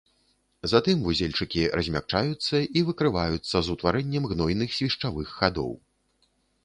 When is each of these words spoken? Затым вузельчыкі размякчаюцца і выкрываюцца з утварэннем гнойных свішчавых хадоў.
Затым 0.71 1.03
вузельчыкі 1.07 1.65
размякчаюцца 1.81 2.57
і 2.81 2.83
выкрываюцца 2.89 3.57
з 3.67 3.77
утварэннем 3.77 4.23
гнойных 4.33 4.69
свішчавых 4.79 5.27
хадоў. 5.43 5.71